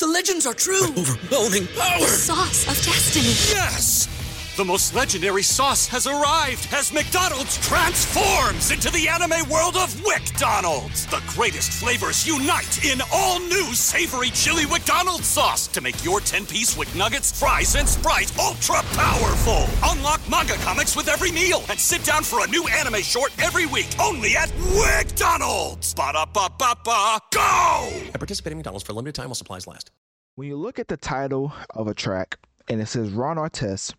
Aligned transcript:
The 0.00 0.06
legends 0.06 0.46
are 0.46 0.54
true. 0.54 0.86
Overwhelming 0.96 1.66
power! 1.76 2.06
Sauce 2.06 2.66
of 2.66 2.82
destiny. 2.86 3.34
Yes! 3.54 4.08
The 4.56 4.64
most 4.64 4.94
legendary 4.94 5.42
sauce 5.42 5.86
has 5.88 6.06
arrived 6.06 6.68
as 6.72 6.90
McDonald's 6.90 7.58
transforms 7.58 8.70
into 8.70 8.90
the 8.90 9.08
anime 9.08 9.46
world 9.50 9.76
of 9.76 9.94
WickDonald's. 9.96 11.04
The 11.04 11.22
greatest 11.26 11.72
flavors 11.72 12.26
unite 12.26 12.82
in 12.82 13.02
all 13.12 13.40
new 13.40 13.74
savory 13.74 14.30
chili 14.30 14.64
McDonald's 14.64 15.26
sauce 15.26 15.66
to 15.68 15.82
make 15.82 16.02
your 16.02 16.20
10-piece 16.20 16.78
Wick 16.78 16.94
Nuggets, 16.94 17.38
fries, 17.38 17.74
and 17.74 17.86
Sprite 17.86 18.32
ultra 18.38 18.82
powerful. 18.94 19.69
Unlock 20.10 20.28
manga 20.28 20.54
comics 20.64 20.96
with 20.96 21.06
every 21.06 21.30
meal 21.30 21.62
and 21.70 21.78
sit 21.78 22.02
down 22.02 22.24
for 22.24 22.44
a 22.44 22.48
new 22.48 22.66
anime 22.66 23.00
short 23.00 23.30
every 23.40 23.66
week 23.66 23.88
only 24.00 24.36
at 24.36 24.52
McDonald's. 24.58 25.94
Ba-da-ba-ba-ba, 25.94 27.20
go! 27.32 27.88
And 27.92 28.14
participate 28.14 28.50
in 28.50 28.58
McDonald's 28.58 28.84
for 28.84 28.90
a 28.90 28.96
limited 28.96 29.14
time 29.14 29.26
while 29.26 29.36
supplies 29.36 29.68
last. 29.68 29.92
When 30.34 30.48
you 30.48 30.56
look 30.56 30.80
at 30.80 30.88
the 30.88 30.96
title 30.96 31.52
of 31.76 31.86
a 31.86 31.94
track 31.94 32.40
and 32.66 32.80
it 32.80 32.86
says 32.86 33.10
Ron 33.12 33.36
Artest, 33.36 33.94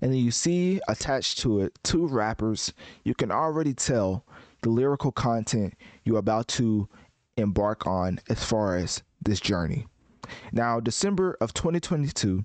and 0.00 0.12
then 0.12 0.20
you 0.20 0.30
see 0.30 0.80
attached 0.86 1.38
to 1.38 1.62
it 1.62 1.76
two 1.82 2.06
rappers, 2.06 2.72
you 3.02 3.16
can 3.16 3.32
already 3.32 3.74
tell 3.74 4.24
the 4.62 4.70
lyrical 4.70 5.10
content 5.10 5.74
you're 6.04 6.18
about 6.18 6.46
to 6.48 6.88
embark 7.36 7.84
on 7.84 8.20
as 8.30 8.44
far 8.44 8.76
as 8.76 9.02
this 9.24 9.40
journey. 9.40 9.88
Now, 10.52 10.78
December 10.78 11.36
of 11.40 11.52
2022, 11.52 12.44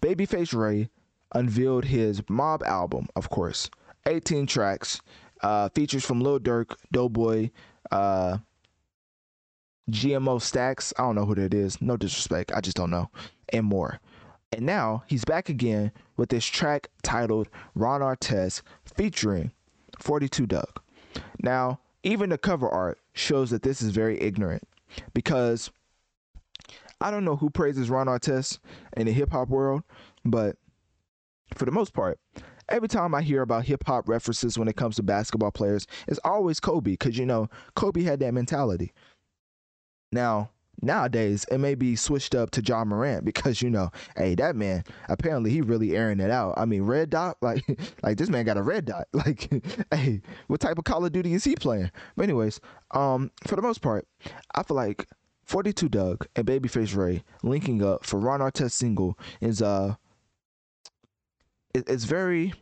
Babyface 0.00 0.58
Ray 0.58 0.88
unveiled 1.34 1.86
his 1.86 2.22
Mob 2.28 2.62
album, 2.64 3.08
of 3.16 3.30
course, 3.30 3.70
18 4.06 4.46
tracks, 4.46 5.00
uh, 5.42 5.68
features 5.70 6.04
from 6.04 6.20
Lil 6.20 6.40
Durk, 6.40 6.76
Doe 6.92 7.08
Boy, 7.08 7.50
uh, 7.90 8.38
GMO 9.90 10.38
Stax. 10.38 10.92
I 10.98 11.02
don't 11.02 11.16
know 11.16 11.24
who 11.24 11.34
that 11.34 11.54
is. 11.54 11.80
No 11.82 11.96
disrespect. 11.96 12.52
I 12.54 12.60
just 12.60 12.76
don't 12.76 12.90
know. 12.90 13.10
And 13.52 13.66
more. 13.66 14.00
And 14.52 14.66
now 14.66 15.02
he's 15.06 15.24
back 15.24 15.48
again 15.48 15.92
with 16.16 16.28
this 16.28 16.44
track 16.44 16.88
titled 17.02 17.48
Ron 17.74 18.00
Artest 18.00 18.62
featuring 18.84 19.50
42 19.98 20.46
Dugg. 20.46 20.80
Now, 21.40 21.80
even 22.02 22.30
the 22.30 22.38
cover 22.38 22.68
art 22.68 22.98
shows 23.14 23.50
that 23.50 23.62
this 23.62 23.82
is 23.82 23.90
very 23.90 24.20
ignorant 24.20 24.62
because 25.14 25.70
I 27.00 27.10
don't 27.10 27.24
know 27.24 27.36
who 27.36 27.50
praises 27.50 27.90
Ron 27.90 28.06
Artest 28.06 28.58
in 28.96 29.06
the 29.06 29.12
hip 29.12 29.30
hop 29.30 29.48
world, 29.48 29.82
but 30.24 30.56
for 31.54 31.64
the 31.64 31.70
most 31.70 31.92
part, 31.92 32.18
every 32.68 32.88
time 32.88 33.14
I 33.14 33.22
hear 33.22 33.42
about 33.42 33.64
hip 33.64 33.84
hop 33.86 34.08
references 34.08 34.58
when 34.58 34.68
it 34.68 34.76
comes 34.76 34.96
to 34.96 35.02
basketball 35.02 35.50
players, 35.50 35.86
it's 36.08 36.20
always 36.24 36.60
Kobe 36.60 36.92
because 36.92 37.18
you 37.18 37.26
know 37.26 37.48
Kobe 37.74 38.02
had 38.02 38.20
that 38.20 38.34
mentality. 38.34 38.92
Now, 40.10 40.50
nowadays 40.80 41.46
it 41.50 41.58
may 41.58 41.74
be 41.74 41.96
switched 41.96 42.34
up 42.34 42.50
to 42.52 42.62
Ja 42.62 42.84
Morant 42.84 43.24
because 43.24 43.62
you 43.62 43.70
know, 43.70 43.90
hey, 44.16 44.34
that 44.34 44.56
man 44.56 44.84
apparently 45.08 45.50
he 45.50 45.60
really 45.60 45.96
airing 45.96 46.20
it 46.20 46.30
out. 46.30 46.54
I 46.56 46.64
mean, 46.64 46.82
red 46.82 47.10
dot, 47.10 47.36
like, 47.42 47.64
like 48.02 48.16
this 48.16 48.28
man 48.28 48.44
got 48.44 48.56
a 48.56 48.62
red 48.62 48.84
dot. 48.86 49.08
Like, 49.14 49.52
hey, 49.92 50.20
what 50.48 50.60
type 50.60 50.78
of 50.78 50.84
Call 50.84 51.04
of 51.04 51.12
Duty 51.12 51.34
is 51.34 51.44
he 51.44 51.54
playing? 51.54 51.92
But 52.16 52.24
anyways, 52.24 52.60
um, 52.90 53.30
for 53.46 53.54
the 53.54 53.62
most 53.62 53.82
part, 53.82 54.06
I 54.54 54.64
feel 54.64 54.76
like 54.76 55.06
42 55.44 55.88
Dugg 55.88 56.26
and 56.34 56.46
Babyface 56.46 56.96
Ray 56.96 57.22
linking 57.44 57.84
up 57.84 58.04
for 58.04 58.18
Ron 58.18 58.40
Artest 58.40 58.72
single 58.72 59.18
is 59.40 59.62
uh, 59.62 59.94
it, 61.74 61.88
it's 61.88 62.04
very, 62.04 62.52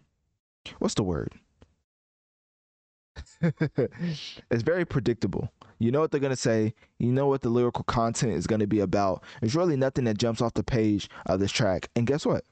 what's 0.79 0.95
the 0.95 1.03
word? 1.03 1.35
it's 3.43 4.63
very 4.63 4.85
predictable. 4.85 5.51
You 5.79 5.91
know 5.91 6.01
what 6.01 6.11
they're 6.11 6.21
gonna 6.21 6.37
say. 6.37 6.75
You 6.99 7.11
know 7.13 7.27
what 7.27 7.41
the 7.41 7.49
lyrical 7.49 7.85
content 7.85 8.33
is 8.33 8.47
gonna 8.47 8.67
be 8.67 8.81
about. 8.81 9.25
There's 9.41 9.55
really 9.55 9.77
nothing 9.77 10.05
that 10.05 10.19
jumps 10.19 10.41
off 10.43 10.55
the 10.55 10.63
page 10.63 11.09
of 11.27 11.41
this 11.41 11.51
track. 11.53 11.89
And 11.97 12.07
guess 12.07 12.27
what? 12.27 12.45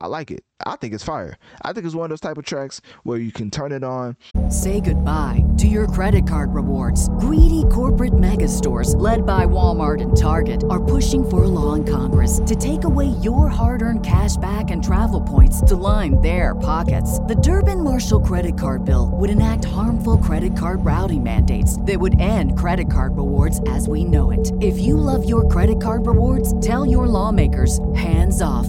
I 0.00 0.08
like 0.08 0.30
it. 0.30 0.44
I 0.64 0.76
think 0.76 0.94
it's 0.94 1.04
fire. 1.04 1.36
I 1.62 1.72
think 1.72 1.86
it's 1.86 1.94
one 1.94 2.04
of 2.04 2.10
those 2.10 2.20
type 2.20 2.38
of 2.38 2.44
tracks 2.44 2.80
where 3.04 3.18
you 3.18 3.32
can 3.32 3.50
turn 3.50 3.72
it 3.72 3.84
on. 3.84 4.16
Say 4.50 4.80
goodbye 4.80 5.44
to 5.58 5.66
your 5.66 5.86
credit 5.86 6.26
card 6.26 6.54
rewards. 6.54 7.08
Greedy 7.20 7.64
corporate 7.70 8.18
mega 8.18 8.48
stores, 8.48 8.94
led 8.94 9.24
by 9.24 9.46
Walmart 9.46 10.00
and 10.02 10.16
Target, 10.16 10.64
are 10.70 10.82
pushing 10.82 11.28
for 11.28 11.44
a 11.44 11.48
law 11.48 11.74
in 11.74 11.84
Congress 11.84 12.40
to 12.46 12.54
take 12.54 12.84
away 12.84 13.06
your 13.22 13.48
hard 13.48 13.82
earned 13.82 14.04
cash 14.04 14.36
back 14.36 14.70
and 14.70 14.82
travel 14.82 15.20
points 15.20 15.60
to 15.62 15.76
line 15.76 16.20
their 16.20 16.54
pockets. 16.54 17.18
The 17.20 17.36
Durbin 17.36 17.82
Marshall 17.82 18.20
credit 18.20 18.58
card 18.58 18.84
bill 18.84 19.10
would 19.12 19.30
enact 19.30 19.64
harmful 19.64 20.18
credit 20.18 20.56
card 20.56 20.84
routing 20.84 21.22
mandates 21.22 21.80
that 21.82 21.98
would 21.98 22.20
end 22.20 22.58
credit 22.58 22.90
card 22.90 23.16
rewards 23.16 23.60
as 23.68 23.88
we 23.88 24.04
know 24.04 24.30
it. 24.30 24.52
If 24.60 24.78
you 24.78 24.96
love 24.96 25.28
your 25.28 25.48
credit 25.48 25.82
card 25.82 26.06
rewards, 26.06 26.58
tell 26.60 26.86
your 26.86 27.06
lawmakers 27.06 27.78
hands 27.94 28.42
off 28.42 28.68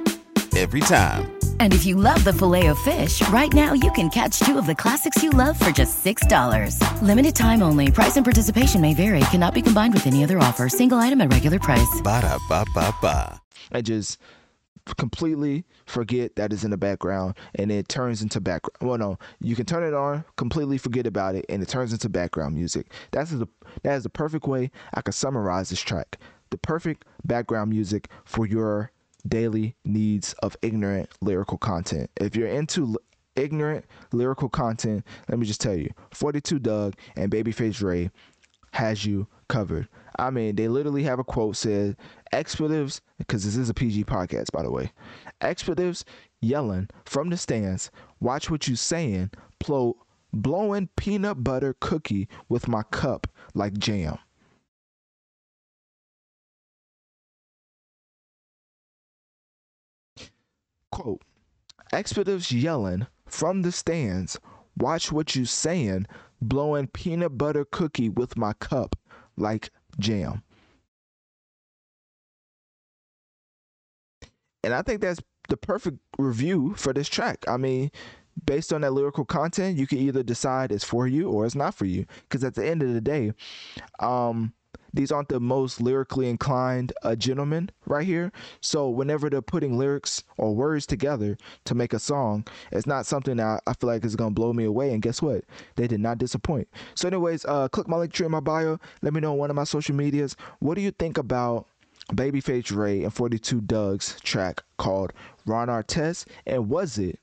Every 0.57 0.81
time. 0.81 1.31
And 1.59 1.73
if 1.73 1.85
you 1.85 1.95
love 1.95 2.23
the 2.23 2.33
filet 2.33 2.67
of 2.67 2.77
fish, 2.79 3.27
right 3.29 3.51
now 3.53 3.73
you 3.73 3.91
can 3.91 4.09
catch 4.09 4.39
two 4.39 4.57
of 4.57 4.65
the 4.65 4.75
classics 4.75 5.23
you 5.23 5.29
love 5.29 5.57
for 5.57 5.71
just 5.71 6.03
$6. 6.03 7.01
Limited 7.01 7.35
time 7.35 7.61
only. 7.63 7.89
Price 7.91 8.17
and 8.17 8.25
participation 8.25 8.81
may 8.81 8.93
vary. 8.93 9.21
Cannot 9.31 9.53
be 9.53 9.61
combined 9.61 9.93
with 9.93 10.07
any 10.07 10.23
other 10.23 10.39
offer. 10.39 10.67
Single 10.69 10.97
item 10.97 11.21
at 11.21 11.31
regular 11.31 11.59
price. 11.59 12.01
Ba 12.03 12.21
da 12.21 12.37
ba 12.49 12.65
ba 12.75 12.93
ba. 13.01 13.41
and 13.71 13.85
just 13.85 14.19
completely 14.97 15.63
forget 15.85 16.35
that 16.35 16.51
is 16.51 16.63
in 16.63 16.71
the 16.71 16.77
background 16.77 17.35
and 17.55 17.71
it 17.71 17.87
turns 17.87 18.23
into 18.23 18.41
background 18.41 18.75
well 18.81 18.97
no 18.97 19.17
you 19.39 19.55
can 19.55 19.63
turn 19.63 19.83
it 19.83 19.93
on 19.93 20.25
completely 20.37 20.75
forget 20.79 21.05
about 21.05 21.35
it 21.35 21.45
and 21.49 21.61
it 21.61 21.69
turns 21.69 21.93
into 21.93 22.09
background 22.09 22.55
music 22.55 22.87
that's 23.11 23.29
the 23.29 23.47
that 23.83 23.93
is 23.93 24.01
the 24.03 24.09
perfect 24.09 24.47
way 24.47 24.71
i 24.95 25.01
could 25.01 25.13
summarize 25.13 25.69
this 25.69 25.79
track 25.79 26.17
the 26.49 26.57
perfect 26.57 27.05
background 27.23 27.69
music 27.69 28.09
for 28.25 28.47
your 28.47 28.91
daily 29.27 29.75
needs 29.85 30.33
of 30.41 30.55
ignorant 30.61 31.09
lyrical 31.21 31.57
content 31.57 32.09
if 32.19 32.35
you're 32.35 32.47
into 32.47 32.83
l- 32.83 32.95
ignorant 33.35 33.85
lyrical 34.11 34.49
content 34.49 35.05
let 35.29 35.39
me 35.39 35.45
just 35.45 35.61
tell 35.61 35.75
you 35.75 35.89
42 36.11 36.59
Dugg 36.59 36.95
and 37.15 37.31
Babyface 37.31 37.81
Ray 37.81 38.09
has 38.73 39.05
you 39.05 39.27
covered. 39.47 39.87
I 40.17 40.29
mean, 40.29 40.55
they 40.55 40.67
literally 40.67 41.03
have 41.03 41.19
a 41.19 41.23
quote 41.23 41.55
said 41.55 41.97
expletives 42.31 43.01
because 43.17 43.43
this 43.43 43.57
is 43.57 43.69
a 43.69 43.73
PG 43.73 44.05
podcast 44.05 44.51
by 44.51 44.63
the 44.63 44.71
way. 44.71 44.91
Expletives 45.41 46.05
yelling 46.41 46.89
from 47.05 47.29
the 47.29 47.37
stands. 47.37 47.91
Watch 48.19 48.49
what 48.49 48.67
you 48.67 48.75
saying. 48.75 49.31
Plo- 49.59 49.95
blowing 50.33 50.89
peanut 50.95 51.43
butter 51.43 51.75
cookie 51.79 52.27
with 52.49 52.67
my 52.67 52.83
cup 52.83 53.27
like 53.53 53.77
jam. 53.77 54.17
Quote 60.91 61.21
Expletives 61.91 62.51
yelling 62.51 63.07
from 63.27 63.61
the 63.61 63.71
stands. 63.71 64.39
Watch 64.77 65.11
what 65.11 65.35
you 65.35 65.45
saying. 65.45 66.07
Blowing 66.41 66.87
peanut 66.87 67.37
butter 67.37 67.65
cookie 67.65 68.09
with 68.09 68.37
my 68.37 68.53
cup 68.53 68.95
like 69.37 69.69
jam. 69.99 70.43
And 74.63 74.73
I 74.73 74.81
think 74.81 75.01
that's 75.01 75.21
the 75.49 75.57
perfect 75.57 75.99
review 76.17 76.73
for 76.75 76.93
this 76.93 77.09
track. 77.09 77.43
I 77.47 77.57
mean, 77.57 77.91
based 78.45 78.71
on 78.71 78.81
that 78.81 78.93
lyrical 78.93 79.25
content, 79.25 79.77
you 79.77 79.87
can 79.87 79.97
either 79.97 80.23
decide 80.23 80.71
it's 80.71 80.83
for 80.83 81.07
you 81.07 81.29
or 81.29 81.45
it's 81.45 81.55
not 81.55 81.73
for 81.73 81.85
you. 81.85 82.05
Because 82.23 82.43
at 82.43 82.55
the 82.55 82.65
end 82.65 82.81
of 82.81 82.93
the 82.93 83.01
day, 83.01 83.33
um, 83.99 84.53
these 84.93 85.11
aren't 85.11 85.29
the 85.29 85.39
most 85.39 85.81
lyrically 85.81 86.29
inclined 86.29 86.93
uh, 87.03 87.15
gentlemen 87.15 87.69
right 87.85 88.05
here. 88.05 88.31
So 88.61 88.89
whenever 88.89 89.29
they're 89.29 89.41
putting 89.41 89.77
lyrics 89.77 90.23
or 90.37 90.55
words 90.55 90.85
together 90.85 91.37
to 91.65 91.75
make 91.75 91.93
a 91.93 91.99
song, 91.99 92.45
it's 92.71 92.87
not 92.87 93.05
something 93.05 93.37
that 93.37 93.61
I 93.65 93.73
feel 93.73 93.89
like 93.89 94.05
is 94.05 94.15
gonna 94.15 94.31
blow 94.31 94.53
me 94.53 94.65
away. 94.65 94.93
And 94.93 95.01
guess 95.01 95.21
what? 95.21 95.43
They 95.75 95.87
did 95.87 95.99
not 95.99 96.17
disappoint. 96.17 96.67
So, 96.95 97.07
anyways, 97.07 97.45
uh, 97.45 97.67
click 97.69 97.87
my 97.87 97.97
link 97.97 98.13
tree 98.13 98.25
in 98.25 98.31
my 98.31 98.39
bio. 98.39 98.79
Let 99.01 99.13
me 99.13 99.21
know 99.21 99.33
on 99.33 99.37
one 99.37 99.49
of 99.49 99.55
my 99.55 99.63
social 99.63 99.95
medias. 99.95 100.35
What 100.59 100.75
do 100.75 100.81
you 100.81 100.91
think 100.91 101.17
about 101.17 101.67
Babyface 102.13 102.75
Ray 102.75 103.03
and 103.03 103.13
42 103.13 103.61
Dugg's 103.61 104.19
track 104.21 104.63
called 104.77 105.13
Ron 105.45 105.67
Artest? 105.67 106.25
And 106.45 106.69
was 106.69 106.97
it 106.97 107.19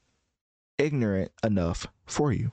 ignorant 0.78 1.32
enough 1.42 1.86
for 2.06 2.32
you? 2.32 2.52